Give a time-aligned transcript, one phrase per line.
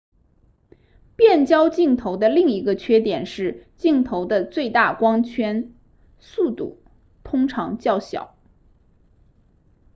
[1.15, 5.75] 变焦镜头的另一个缺点是镜头的最大光圈
[6.17, 6.81] 速度
[7.23, 8.35] 通常较小